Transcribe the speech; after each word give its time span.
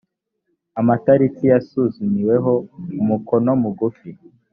amatariki 0.79 1.43
yasuzumiweho 1.51 2.53
umukono 3.01 3.51
mugufi 3.61 4.09